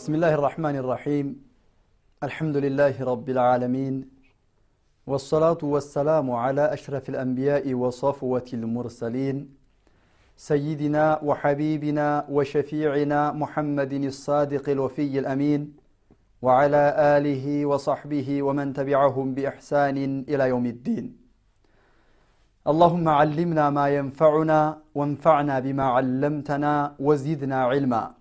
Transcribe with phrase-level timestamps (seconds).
[0.00, 1.26] بسم الله الرحمن الرحيم
[2.22, 3.94] الحمد لله رب العالمين
[5.06, 9.36] والصلاة والسلام على أشرف الأنبياء وصفوة المرسلين
[10.36, 15.60] سيدنا وحبيبنا وشفيعنا محمد الصادق الوفي الأمين
[16.42, 16.84] وعلى
[17.16, 21.04] آله وصحبه ومن تبعهم بإحسان إلى يوم الدين
[22.72, 24.60] اللهم علمنا ما ينفعنا
[24.94, 28.19] وانفعنا بما علمتنا وزدنا علما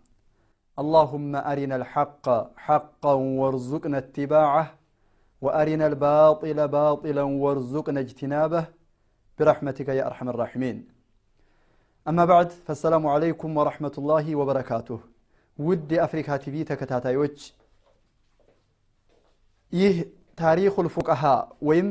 [0.78, 2.26] اللهم أرنا الحق
[2.66, 4.66] حقا وارزقنا اتباعه
[5.42, 8.64] وأرنا الباطل باطلا وارزقنا اجتنابه
[9.38, 10.76] برحمتك يا أرحم الراحمين
[12.06, 14.98] أما بعد فالسلام عليكم ورحمة الله وبركاته
[15.58, 17.38] ود أفريكا تي في ተከታታዮች
[19.72, 19.94] ይህ
[20.40, 21.22] ታሪኩል ፉቀሃ
[21.68, 21.88] ወይም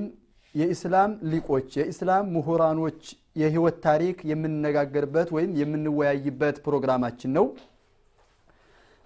[0.56, 3.02] የኢስላም ሊቆች የኢስላም ምሁራኖች
[3.42, 7.46] የህይወት ታሪክ የምንነጋገርበት ወይም የምንወያይበት ፕሮግራማችን ነው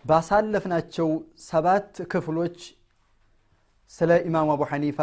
[0.05, 1.09] ባሳለፍናቸው
[1.49, 2.59] ሰባት ክፍሎች
[3.93, 4.99] ስለ ኢማሙ አቡ ሐኒፋ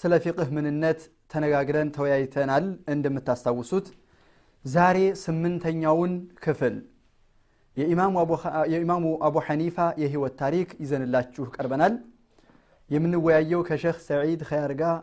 [0.00, 1.00] ስለ ፊቅህ ምንነት
[1.32, 3.86] ተነጋግረን ተወያይተናል እንደምታስታውሱት።
[4.64, 6.12] ዛሬ ስምንተኛውን
[6.44, 6.74] ክፍል
[7.76, 11.94] የኢማሙ አቡ ሐኒፋ የህይወት ታሪክ ይዘንላችሁ ቀርበናል።
[12.90, 14.96] የምንወያየው ከሼክ ሰዒድ ኸያር ጋር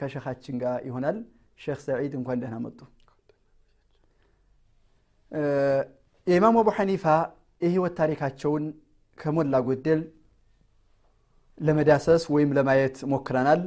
[0.00, 1.18] ከሼኻችን ጋር ይሆናል።
[1.60, 2.80] ሼክ ሰዒድ እንኳን ደህና መጡ።
[6.26, 7.04] የኢማሙ አቡ ሐኒፋ
[7.60, 8.64] የህይወት ታሪካቸውን
[9.18, 10.00] ከሞላ ጎደል
[11.58, 13.60] ለመዳሰስ ወይም ለማየት ሞክረናል።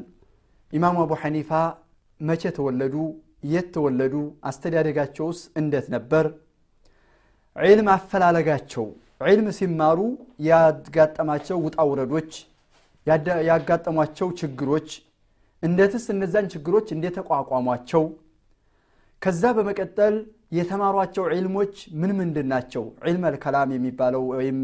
[0.73, 1.51] ኢማሙ አቡ ሐኒፋ
[2.19, 2.95] መቼ ተወለዱ?
[3.51, 4.15] የት ተወለዱ?
[4.49, 6.25] አስተዳደጋቸውስ እንዴት ነበር?
[7.55, 8.85] ዒልም አፈላለጋቸው
[9.25, 9.99] ዒልም ሲማሩ
[10.47, 12.31] ያጋጠማቸው ውጣ ውረዶች
[13.49, 14.89] ያጋጠሟቸው ችግሮች
[15.63, 18.03] እንዴትስ እነዛን ችግሮች እንደተቋቋሟቸው
[19.21, 20.15] ከዛ በመቀጠል
[20.51, 22.83] የተማሯቸው ዒልሞች ምን ምንድን ናቸው?
[23.03, 24.59] ዒልም አልከላም የሚባለው ወይም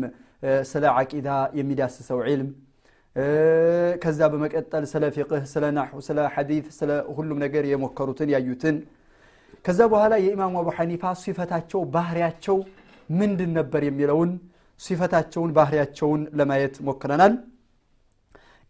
[0.70, 2.50] ስለ ዓቂዳ የሚዳስሰው ዒልም
[4.04, 8.78] ከዛ በመቀጠል ስለ ፊቅህ ስለ ናሑ ስለ ሐዲት ስለ ሁሉም ነገር የሞከሩትን ያዩትን
[9.66, 12.58] ከዛ በኋላ የኢማሙ አቡ ሐኒፋ ሲፈታቸው ባህሪያቸው
[13.12, 14.32] ምንድን ነበር የሚለውን
[14.82, 17.34] ሲፈታቸውን ባህሪያቸውን ለማየት ሞክረናል።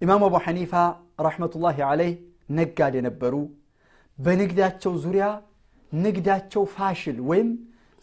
[0.01, 0.73] ኢማሙ አቡ ሐኒፋ
[1.25, 2.13] ረሕመቱላሂ አለይህ
[2.51, 3.35] ነጋዴ ነበሩ።
[4.19, 5.25] በንግዳቸው ዙሪያ
[6.03, 7.49] ንግዳቸው ፋሽል ወይም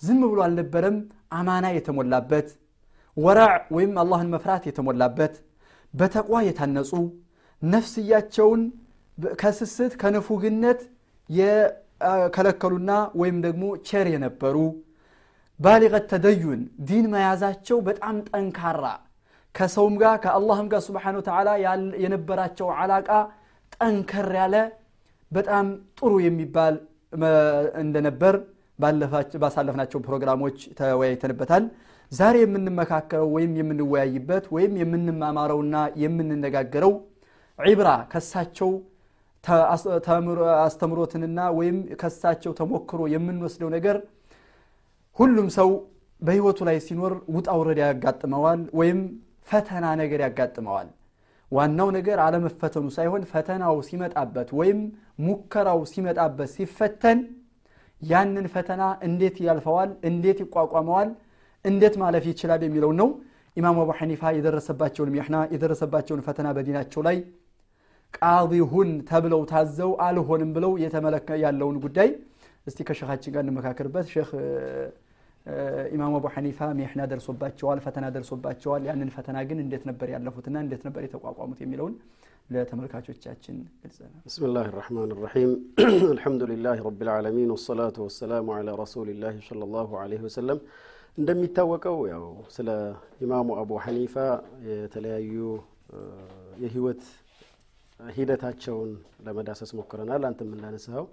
[0.03, 0.97] ዝም ብሎ አልነበረም
[1.39, 2.49] አማና የተሞላበት
[3.17, 5.35] ወራዕ ወይም አላህን መፍራት የተሞላበት
[5.95, 6.93] በተቋ የታነጹ
[7.63, 8.63] ነፍስያቸውን
[9.41, 10.81] ከስስት ከንፉግነት
[11.31, 14.57] የከለከሉና ወይም ደግሞ ቸር የነበሩ
[15.61, 18.85] ባሊቀት ተደዩን ዲን መያዛቸው በጣም ጠንካራ
[19.55, 21.49] ከሰውም ጋር ከአላህም ጋር ስብሓን ወተዓላ
[22.05, 23.11] የነበራቸው አላቃ
[23.77, 24.57] ጠንከር ያለ
[25.33, 25.67] በጣም
[25.99, 26.75] ጥሩ የሚባል
[27.83, 28.35] እንደነበር
[29.43, 31.65] ባሳለፍናቸው ፕሮግራሞች ተወያይተንበታል።
[32.13, 36.93] ዛሬ የምንመካከረው ወይም የምንወያይበት ወይም የምንማማረውና የምንነጋገረው
[37.59, 38.71] ዒብራ ከሳቸው
[40.65, 43.97] አስተምሮትንና ወይም ከሳቸው ተሞክሮ የምንወስደው ነገር
[45.17, 45.71] ሁሉም ሰው
[46.23, 48.99] በህይወቱ ላይ ሲኖር ውጣ ውረድ ያጋጥመዋል ወይም
[49.49, 50.89] ፈተና ነገር ያጋጥመዋል
[51.53, 54.79] ዋናው ነገር አለመፈተኑ ሳይሆን ፈተናው ሲመጣበት ወይም
[55.27, 57.19] ሙከራው ሲመጣበት ሲፈተን
[58.03, 59.91] ያንን ፈተና እንዴት ያልፈዋል?
[60.09, 61.11] እንዴት ይቋቋመዋል?
[61.65, 62.61] እንዴት ማለፍ ይችላል?
[62.67, 63.09] የሚለው ነው
[63.57, 67.17] ኢማሙ አቡ ሐኒፋ የደረሰባቸውን ሚሕና የደረሰባቸውን ፈተና በዲናቸው ላይ
[68.15, 72.09] ቃዲ ሁን ተብለው ታዘው አልሆንም ብለው የተመለከ ያለውን ጉዳይ
[72.67, 74.31] እስቲ ከሸኻችን ጋር እንመካከርበት። ሼክ
[75.95, 81.03] ኢማም አቡ ሐኒፋ ሚሕና ደርሶባቸዋል፣ ፈተና ደርሶባቸዋል። ያንን ፈተና ግን እንዴት ነበር ያለፉትና እንዴት ነበር
[81.07, 81.95] የተቋቋሙት የሚለውን
[82.53, 85.53] ለተመልካቾቻችን ግልጽ ነው። ብስሚላህ ራሕማን ራሒም
[86.07, 90.61] አልሐምዱሊላህ ረቢልዓለሚን ወሰላቱ ወሰላሙ ዐላ ረሱሊላህ ሰለላሁ ዐለይሂ ወሰለም።
[91.19, 92.25] እንደሚታወቀው ያው
[92.55, 92.69] ስለ
[93.21, 94.15] ኢማሙ አቡ ሐኒፋ
[94.69, 95.35] የተለያዩ
[96.63, 97.03] የህይወት
[98.01, 98.93] ሂደታቸውን
[99.27, 101.07] ለመዳሰስ ሞክረናል። አንተም እንዳነሳኸው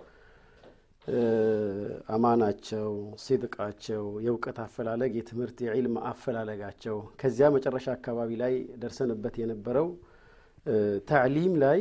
[2.13, 2.91] አማናቸው
[3.23, 8.53] ሲድቃቸው የእውቀት አፈላለግ የትምህርት የዒልም አፈላለጋቸው ከዚያ መጨረሻ አካባቢ ላይ
[8.83, 9.87] ደርሰንበት የነበረው
[11.09, 11.79] ታዕሊም ላይ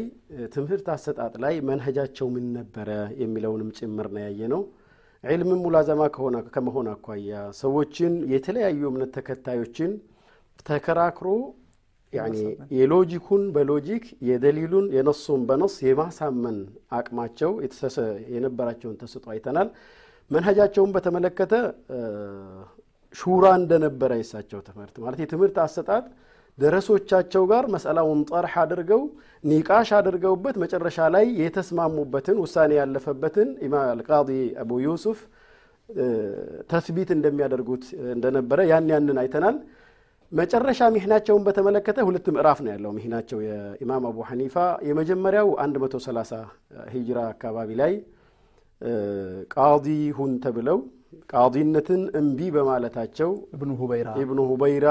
[0.55, 2.91] ትምህርት አሰጣጥ ላይ መንሀጃቸው ምን ነበረ
[3.23, 4.63] የሚለውንም ጭምር ነው ያየ ነው
[5.25, 6.03] ዒልምን ሙላዘማ
[6.55, 9.93] ከመሆን አኳያ ሰዎችን የተለያዩ እምነት ተከታዮችን
[10.69, 11.29] ተከራክሮ
[12.79, 16.59] የሎጂኩን በሎጂክ የደሊሉን የነሱን በነስ የማሳመን
[16.99, 17.53] አቅማቸው
[18.35, 19.69] የነበራቸውን ተስጦ አይተናል።
[20.31, 21.53] መንሀጃቸውን በተመለከተ
[23.15, 26.05] ሹራ እንደነበረ የሳቸው ትምህርት ማለት የትምህርት አሰጣጥ
[26.59, 29.03] ደረሶቻቸው ጋር መስአላውን ጠርሕ አድርገው
[29.45, 33.51] ኒቃሽ አድርገውበት መጨረሻ ላይ የተስማሙበትን ውሳኔ ያለፈበትን
[33.85, 34.31] አልቃዲ
[34.63, 35.21] አቡ ዩሱፍ
[36.71, 37.85] ተስቢት እንደሚያደርጉት
[38.15, 39.57] እንደነበረ ያን ያንን አይተናል
[40.33, 44.55] መጨረሻ ሚህናቸውን በተመለከተ ሁለት ምዕራፍ ነው ያለው። ሚህናቸው የኢማም አቡ ሐኒፋ
[44.89, 46.41] የመጀመሪያው 130
[46.95, 47.93] ሂጅራ አካባቢ ላይ
[49.55, 49.87] ቃዲ
[50.19, 50.79] ሁን ተብለው
[51.33, 53.31] ቃዲነትን እምቢ በማለታቸው
[54.19, 54.89] ኢብኑ ሁበይራ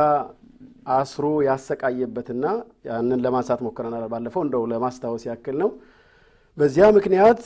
[0.95, 2.45] አስሮ ያሰቃየበትና
[2.89, 5.69] ያንን ለማንሳት ሞክረናል። ባለፈው እንደው ለማስታወስ ያክል ነው
[6.57, 7.41] በዚያ ምክንያት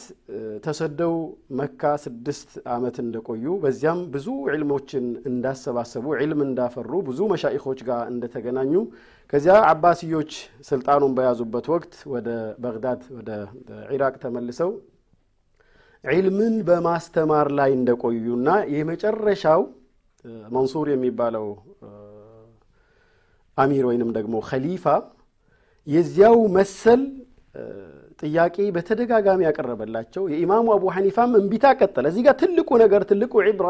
[0.65, 1.13] ተሰደው
[1.59, 8.73] መካ ስድስት ዓመት እንደቆዩ በዚያም ብዙ ዕልሞችን እንዳሰባሰቡ ዕልም እንዳፈሩ ብዙ መሻኢኾች ጋር እንደተገናኙ
[9.33, 10.31] ከዚያ አባስዮች
[10.69, 12.29] ስልጣኑን በያዙበት ወቅት ወደ
[12.63, 13.29] በግዳድ ወደ
[13.95, 14.71] ኢራቅ ተመልሰው
[16.03, 19.61] ዒልምን በማስተማር ላይ እንደቆዩና የመጨረሻው
[20.55, 21.47] መንሱር የሚባለው
[23.57, 24.85] አሚር ወይንም ደግሞ ኸሊፋ
[25.87, 27.03] የዚያው መሰል
[28.21, 33.67] ጥያቄ በተደጋጋሚ ያቀረበላቸው የኢማሙ አቡ ሐኒፋም እምቢታ ቀጠለ። እዚህ ጋር ትልቁ ነገር ትልቁ ዒብራ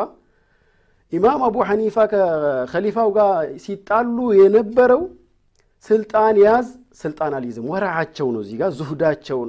[1.14, 3.32] ኢማም አቡ ሐኒፋ ከኸሊፋው ጋር
[3.64, 5.02] ሲጣሉ የነበረው
[5.86, 6.68] ስልጣን ያዝ
[7.02, 8.72] ስልጣን አልይዝም ወራዓቸው ነው። እዚህ ጋር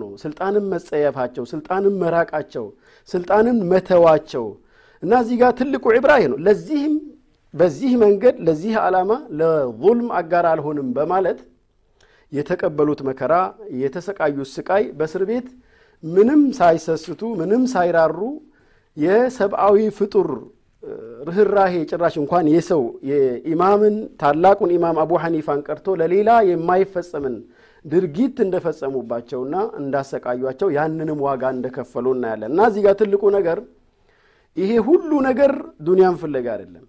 [0.03, 2.67] ነው። ስልጣንን መጸየፋቸው፣ ስልጣንን መራቃቸው፣
[3.09, 4.47] ስልጣንን መተዋቸው
[5.03, 6.95] እና እዚህ ጋር ትልቁ ዒብራ ይሄ ነው። ለዚህም
[7.55, 11.41] በዚህ መንገድ ለዚህ ዓላማ ለዙልም አጋር አልሆንም በማለት
[12.32, 13.34] የተቀበሉት መከራ
[13.82, 15.49] የተሰቃዩት ስቃይ በእስር ቤት
[16.02, 18.19] ምንም ሳይሰስቱ ምንም ሳይራሩ
[18.96, 20.29] የሰብአዊ ፍጡር
[21.29, 22.81] ርኅራሄ ጭራሽ እንኳን የሰው
[23.11, 27.37] የኢማምን ታላቁን ኢማም አቡ ሐኒፋን ቀርቶ ለሌላ የማይፈጸምን
[27.84, 33.61] ድርጊት እንደፈጸሙባቸውና እንዳሰቃዩቸው ያንንም ዋጋ እንደከፈሉ እናያለን። እና እዚህ ጋር ትልቁ ነገር
[34.56, 35.52] ይሄ ሁሉ ነገር
[35.87, 36.84] ዱንያን ፍለጋ አይደለም።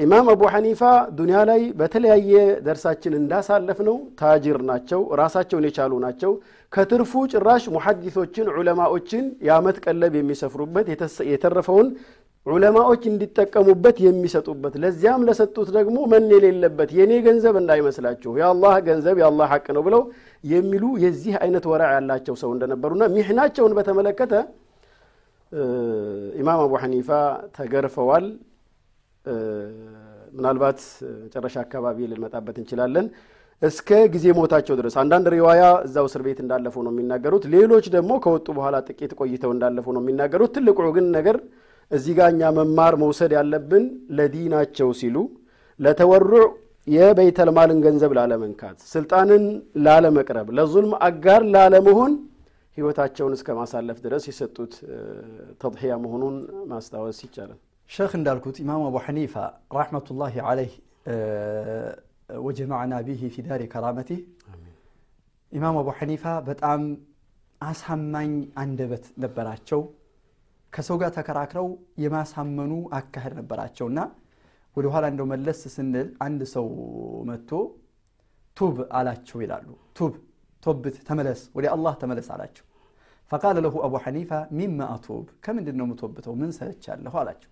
[0.00, 0.80] ኢማም አቡ ሐኒፋ
[1.18, 2.32] ዱንያ ላይ በተለያየ
[2.66, 6.32] ደርሳችን እንዳሳለፍ ነው ታጅር ናቸው። ራሳቸውን የቻሉ ናቸው።
[6.72, 10.86] ከትርፉ ጭራሽ ሙሐዲሶችን ዑለማዎችን የአመት ቀለብ የሚሰፍሩበት
[11.32, 11.88] የተረፈውን
[12.46, 19.66] ዑለማዎች እንዲጠቀሙበት የሚሰጡበት ለዚያም ለሰጡት ደግሞ መን የሌለበት የእኔ ገንዘብ እንዳይመስላችሁ የአላህ ገንዘብ የአላህ ሐቅ
[19.76, 20.02] ነው ብለው
[20.44, 24.34] የሚሉ የዚህ አይነት ወራ ያላቸው ሰው እንደነበሩና ሚህናቸውን በተመለከተ
[26.38, 27.10] ኢማም አቡ ሐኒፋ
[27.58, 28.24] ተገርፈዋል።
[30.36, 30.78] ምናልባት
[31.24, 33.06] መጨረሻ አካባቢ ልንመጣበት እንችላለን።
[33.62, 38.46] እስከ ጊዜ ሞታቸው ድረስ አንዳንድ ሪዋያ እዛው እስር ቤት እንዳለፉ ነው የሚናገሩት። ሌሎች ደግሞ ከወጡ
[38.58, 41.36] በኋላ ጥቂት ቆይተው እንዳለፉ ነው የሚናገሩት። ትልቁ ግን ነገር
[41.90, 43.84] እዚህ ጋር እኛ መማር መውሰድ ያለብን
[44.18, 45.16] ለዲናቸው ሲሉ
[45.80, 46.44] ለተወሩዕ
[46.86, 49.44] የበይተልማልን ገንዘብ ላለመንካት፣ ስልጣንን
[49.86, 52.12] ላለመቅረብ፣ ለዙልም አጋር ላለመሆን
[52.76, 54.72] ህይወታቸውን እስከ ማሳለፍ ድረስ የሰጡት
[55.62, 56.36] ተድሕያ መሆኑን
[56.72, 57.58] ማስታወስ ይቻላል።
[57.90, 59.34] ሸክ እንዳልኩት ኢማም አቡ ሐኒፋ
[59.78, 60.72] ረሕመቱላሂ ዓለይህ
[62.46, 64.20] ወጀማዕና ቢሂ ፊ ዳሪ ከራመቲህ
[65.52, 66.80] ኢማም አቡ ሐኒፋ በጣም
[67.60, 69.80] አሳማኝ አንደበት ነበራቸው።
[70.72, 71.68] ከሰው ጋር ተከራክረው
[72.04, 73.98] የማሳመኑ አካሄድ ነበራቸውና
[74.76, 76.66] ወደ ኋላ እንደው መለስ ስንል አንድ ሰው
[77.28, 77.50] መጥቶ
[78.56, 80.12] تب አላቸው ይላሉ። تب
[80.62, 82.64] ቶብት ተመለስ፣ ወደ አላህ ተመለስ አላቸው።
[83.30, 86.34] فقال له أبو حنيفة مما أتوب፣ ከምንድን ነው የምቶብተው?
[86.40, 87.50] ምን ሰርቻለሁ አላቸው።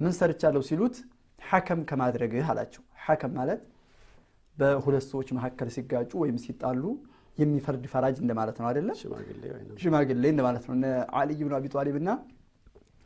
[0.00, 0.96] ምን ሰርቻለሁ ሲሉት
[1.40, 3.60] حكم ከማድረግህ አላቸው። حكم ማለት
[4.56, 6.82] በሁለት ሰዎች መካከል ሲጋጩ ወይም ሲጣሉ
[7.38, 8.94] የሚፈርድ ፈራጅ እንደማለት ነው አይደለም?
[9.82, 10.86] ሽማግሌ እንደማለት ነው። እነ
[11.18, 12.10] አልይ ብን አቢ ጣሊብ እና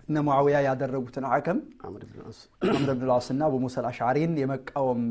[0.09, 2.02] እነ ሙዓዊያ ያደረጉትን حكم አምር
[2.90, 5.02] ብን ልዓስ እና አቡ ሙሳ አልአሽዓሪን የመቃወም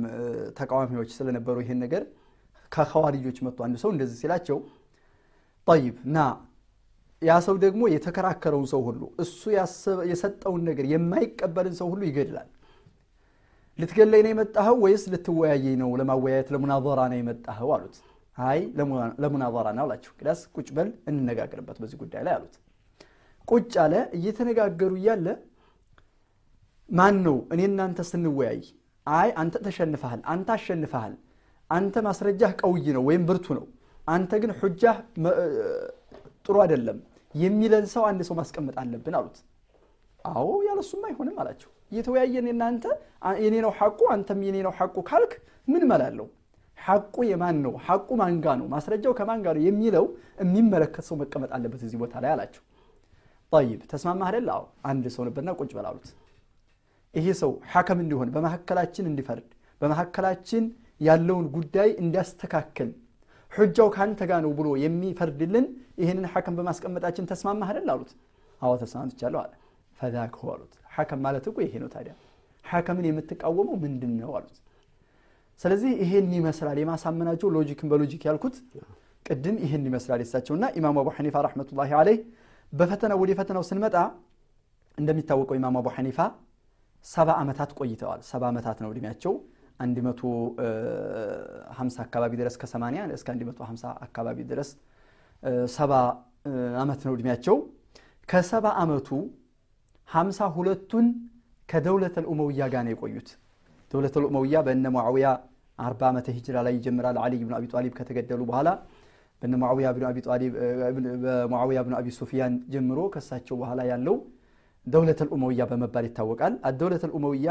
[0.59, 2.03] ተቃዋሚዎች ስለነበሩ ይሄን ነገር
[2.71, 4.57] ከኸዋሪጆች መጥቶ አንድ ሰው እንደዚህ ሲላቸው
[5.67, 6.19] ጠይብ ና
[7.21, 9.41] ያ ሰው ደግሞ የተከራከረውን ሰው ሁሉ እሱ
[10.11, 12.49] የሰጠውን ነገር የማይቀበልን ሰው ሁሉ ይገድላል።
[13.79, 15.89] ልትገለኝ ነው የመጣኸው ወይስ ልትወያየኝ ነው?
[15.99, 17.97] ለማወያየት ለሙናዘራ ነው የመጣኸው አሉት።
[18.37, 18.59] አይ
[19.21, 22.55] ለሙናዘራ ነው አላቸው። እንግዲያስ ቁጭ በል እንነጋገርበት በዚህ ጉዳይ ላይ አሉት።
[23.47, 25.27] ቁጭ አለ። እየተነጋገሩ እያለ
[26.89, 28.61] ማን ነው እኔ እናንተ ስንወያይ፣
[29.07, 31.13] አይ አንተ ተሸንፈሃል፣ አንተ አሸንፈሃል፣
[31.69, 33.65] አንተ ማስረጃህ ቀውይ ነው ወይም ብርቱ ነው፣
[34.07, 34.97] አንተ ግን ሑጃህ
[36.45, 36.97] ጥሩ አይደለም
[37.35, 39.37] የሚለን ሰው አንድ ሰው ማስቀመጥ አለብን አሉት።
[40.25, 42.85] አዎ ያለሱም አይሆንም አላቸው። እየተወያየን እናንተ
[43.43, 45.31] የኔ ነው ሐቁ አንተም የኔ ነው ሐቁ ካልክ
[45.67, 46.27] ምን መላለው?
[46.77, 47.73] ሐቁ የማን ነው?
[47.85, 48.67] ሐቁ ማንጋ ነው?
[48.73, 50.05] ማስረጃው ከማንጋ ነው የሚለው
[50.41, 52.63] የሚመለከት ሰው መቀመጥ አለበት እዚህ ቦታ ላይ አላቸው።
[53.53, 54.47] ጠይብ ተስማማህ አይደል?
[54.55, 56.07] አዎ። አንድ ሰው ነበርና ቁጭ በል አሉት።
[57.13, 59.47] ይሄ ሰው ሐከም እንዲሆን በመካከላችን እንዲፈርድ
[59.81, 60.63] በመካከላችን
[61.01, 62.89] ያለውን ጉዳይ እንዲያስተካክል
[63.51, 65.65] ሑጃው ከአንተ ጋር ነው ብሎ የሚፈርድልን
[66.01, 68.11] ይህንን ሐከም በማስቀመጣችን ተስማማህ አይደል አሉት።
[68.61, 69.53] አዎ ተስማምቻለሁ አለ።
[69.99, 72.13] ፈዛክ አሉት። ሐከም ማለት እኮ ይሄ ነው። ታዲያ
[72.65, 74.57] ሐከምን የምትቃወመው ምንድን ነው አሉት።
[75.61, 78.55] ስለዚህ ይሄን ይመስላል የማሳመናቸው ሎጂክን በሎጂክ ያልኩት
[79.25, 82.19] ቅድም ይሄን ይመስላል የሳቸውና ኢማሙ አቡ ሐኒፋ ረሕመቱላሂ አለይህ
[82.73, 83.95] በፈተናው ወደ ፈተናው ስንመጣ
[84.97, 86.17] እንደሚታወቀው ኢማሙ አቡ ሐኒፋ
[87.05, 89.33] ሰባ ዓመታት ቆይተዋል። ሰባ ዓመታት ነው እድሜያቸው።
[89.79, 94.69] 150 አካባቢ ድረስ ከ80 እስከ 150 አካባቢ ድረስ
[95.75, 95.91] ሰባ
[96.81, 97.55] ዓመት ነው እድሜያቸው።
[98.29, 99.09] ከሰባ ዓመቱ
[100.09, 101.05] 52ቱን
[101.69, 103.29] ከደውለተል ኡመውያ ጋር ነው የቆዩት።
[103.91, 105.27] ደውለተል ኡመውያ በእነ ሙዓዊያ
[105.79, 108.69] 40 ዓመተ ሂጅራ ላይ ይጀምራል። አልይ ብን አቢ ጣሊብ ከተገደሉ በኋላ
[109.41, 110.53] በነ ሙዓዊያ ብን አቢ ጣሊብ
[111.23, 114.15] በሙዓዊያ ብን አቢ ሱፊያን ጀምሮ ከሳቸው በኋላ ያለው
[114.87, 117.47] ደውለተል ኡመውያ በመባል ይታወቃል። አደውለተል ኡመውያ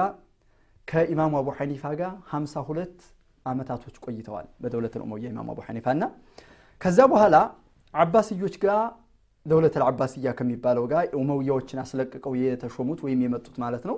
[0.88, 3.02] ከኢማሙ አቡ ሐኒፋ ጋር 52
[3.46, 6.04] ዓመታቶች ቆይተዋል። በደውለተል ኡመውያ ኢማሙ አቡ ሐኒፋ እና
[6.80, 7.36] ከዛ በኋላ
[7.94, 8.80] አባስዮች ጋር
[9.46, 13.96] ደውለተል አባስያ ከሚባለው ጋር ኡመውያዎችን አስለቅቀው የተሾሙት ወይም የመጡት ማለት ነው።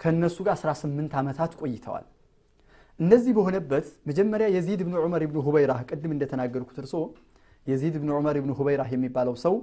[0.00, 2.06] ከእነሱ ጋር 18 ዓመታት ቆይተዋል።
[3.00, 6.94] እነዚህ በሆነበት መጀመሪያ የዚድ ብን ዑመር ብን ሁበይራህ ቅድም እንደተናገርኩት እርሶ
[7.66, 9.54] የዚድ ብን ዑመር ብን ሁበይራህ የሚባለው ሰው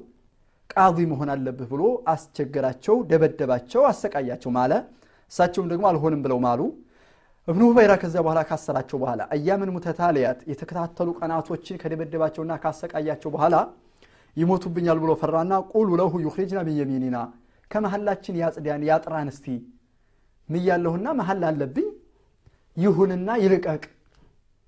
[0.70, 1.84] ቃዲ መሆን አለብህ ብሎ
[2.14, 4.72] አስቸገራቸው፣ ደበደባቸው፣ አሰቃያቸው ማለ።
[5.32, 6.62] እሳቸውም ደግሞ አልሆንም ብለው ማሉ።
[7.48, 13.56] እብኑ ሁበይራ ከዚያ በኋላ ካሰራቸው በኋላ አያምን ሙተታሊያት የተከታተሉ ቀናቶችን ከደበደባቸውና ካሰቃያቸው በኋላ
[14.38, 17.18] ይሞቱብኛል ብሎ ፈራና ቁሉ ለሁ ዩኽሪጅና ሚን የሚኒና
[17.72, 19.46] ከመሐላችን ያጽዳን ያጥራን እስቲ
[20.50, 21.88] ምያለሁና መሐል አለብኝ
[22.78, 23.84] ይሁንና ይልቀቅ።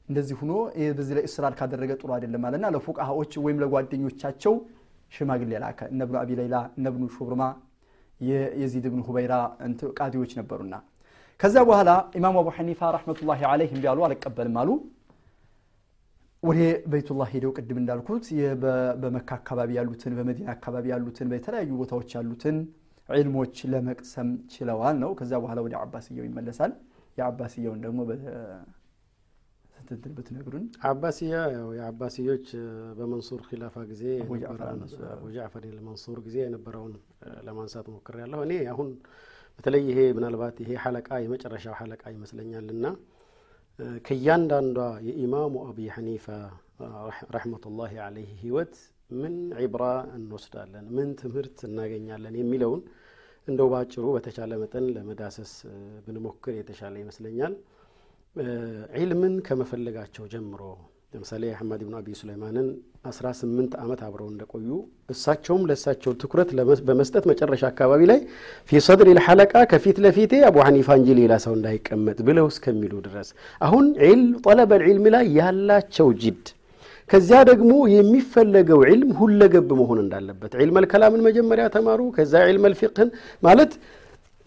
[0.07, 0.51] እንደዚህ ሁኖ
[0.97, 4.53] በዚህ ላይ እስራር ካደረገ ጥሩ አይደለም አለና ለፉቃሃዎች ወይም ለጓደኞቻቸው
[5.11, 7.03] ሽማግሌ ላከ። እነ አቢ ሌይላ እነ ብኑ
[8.59, 9.33] የዚድ ብን ሁበይራ
[9.99, 10.75] ቃዲዎች ነበሩና
[11.39, 14.69] ከዚያ በኋላ ኢማሙ አቡ ሐኒፋ ረሕመቱላሂ ዓለይሂም ቢያሉ አልቀበልም አሉ።
[16.43, 16.59] ወደ
[16.91, 18.25] በይቱላህ ሄደው ቅድም እንዳልኩት
[19.01, 22.57] በመካ አካባቢ ያሉትን በመዲና አካባቢ ያሉትን በተለያዩ ቦታዎች ያሉትን
[23.09, 26.73] ዒልሞች ለመቅሰም ችለዋል ነው። ከዚያ በኋላ ወደ አባስያው ይመለሳል።
[27.17, 27.99] የአባስያውን ደግሞ
[29.89, 32.47] ስትትል ብትነግሩን። አባስያ ያው የአባስዮች
[32.97, 36.93] በመንሱር ኪላፋ ጊዜ አቡ ጃዕፈር የነበረውን አቡ ጃዕፈር መንሱር ጊዜ የነበረውን
[37.47, 38.89] ለማንሳት ሞክሬያለሁ። እኔ አሁን
[39.59, 42.85] በተለይ ይሄ ምናልባት ይሄ ሐለቃ የመጨረሻው ሐለቃ ይመስለኛልና
[44.05, 44.77] ከእያንዳንዷ
[45.07, 46.25] የኢማሙ አቢ ሐኒፋ
[47.35, 48.73] ረሕመቱላሂ ዓለይህ ህይወት
[49.13, 49.83] ምን ዒብራ
[50.17, 52.81] እንወስዳለን፣ ምን ትምህርት እናገኛለን የሚለውን
[53.47, 55.51] እንደው ባጭሩ በተቻለ መጠን ለመዳሰስ
[56.05, 57.53] ብንሞክር የተሻለ ይመስለኛል።
[58.99, 60.61] ዒልምን ከመፈለጋቸው ጀምሮ
[61.13, 62.67] ለምሳሌ አሕመድ ብኑ አቢ ሱለይማንን
[63.09, 64.67] አስራ ስምንት ዓመት አብረው እንደቆዩ
[65.13, 66.49] እሳቸውም ለእሳቸው ትኩረት
[66.87, 68.19] በመስጠት መጨረሻ አካባቢ ላይ
[68.69, 73.29] ፊ ሰድሪ ልሐለቃ ከፊት ለፊቴ አቡ ሐኒፋ እንጂ ሌላ ሰው እንዳይቀመጥ ብለው እስከሚሉ ድረስ
[73.61, 73.85] አሁን
[74.45, 76.43] ጠለበል ዒልም ላይ ያላቸው ጅድ
[77.09, 83.09] ከዚያ ደግሞ የሚፈለገው ዒልም ሁለገብ መሆን እንዳለበት ዒልመል ከላምን መጀመሪያ ተማሩ። ከዛ ዒልመል ፊቅህን
[83.43, 83.71] ማለት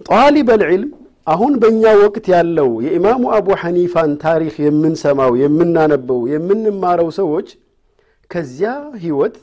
[0.07, 0.91] ጣሊበል ዒልም
[1.27, 7.49] አሁን በእኛ ወቅት ያለው የኢማሙ አቡ ሐኒፋን ታሪክ የምንሰማው የምናነበው የምንማረው ሰዎች
[8.31, 8.71] ከዚያ
[9.03, 9.37] ህይወት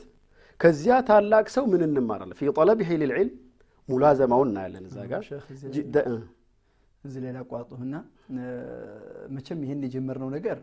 [0.60, 2.36] ከዚያ ታላቅ ሰው ምን እንማራለን?
[2.38, 3.30] ፊ ጠለብ ሒል ልዕልም
[3.88, 5.22] ሙላዘማውን እናያለን። እዛ ጋር
[7.04, 7.94] እዚህ ሌላ ቋጡህና
[9.34, 10.58] መቼም ይህን የጀመርነው ነገር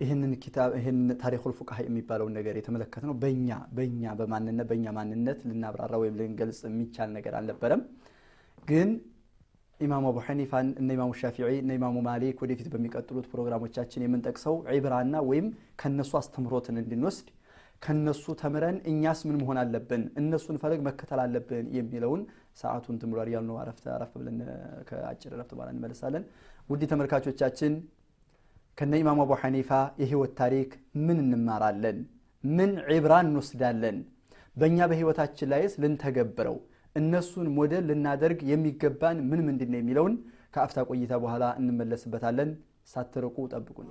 [0.00, 5.94] ይህንን ኪታብ ይህን ታሪኩል ፉቃሃ የሚባለውን ነገር የተመለከት ነው። በእኛ በእኛ በማንነት በእኛ ማንነት ልናብራራ
[6.02, 7.82] ወይም ልንገልጽ የሚቻል ነገር አልነበረም።
[8.62, 8.88] ግን
[9.82, 15.46] ኢማሙ አቡ ሐኒፋን እነ ኢማሙ ሻፊዒ እነ ኢማሙ ማሊክ ወደፊት በሚቀጥሉት ፕሮግራሞቻችን የምንጠቅሰው ዒብራና ወይም
[15.82, 17.28] ከነሱ አስተምሮትን እንድንወስድ
[17.82, 22.20] ከነሱ ተምረን እኛስ ምን መሆን አለብን፣ እነሱን ፈለግ መከተል አለብን የሚለውን
[22.60, 24.38] ሰዓቱን ብሏል ያልነው አረፍተ አረፍ ብለን
[24.88, 26.24] ከአጭር ረፍት በኋላ እንመለሳለን።
[26.70, 27.72] ውድ ተመልካቾቻችን
[28.78, 29.70] ከነ ኢማሙ አቡ ሐኒፋ
[30.02, 30.70] የህይወት ታሪክ
[31.06, 31.98] ምን እንማራለን?
[32.44, 33.98] ምን عبرة እንወስዳለን?
[34.56, 36.56] በእኛ በህይወታችን ላይስ ልንተገብረው
[36.96, 40.14] እነሱን ሞዴል ልናደርግ የሚገባን ምን ምንድን ነው የሚለውን
[40.54, 42.50] ከአፍታ ቆይታ በኋላ እንመለስበታለን።
[42.88, 43.88] ሳትርቁ ጠብቁን።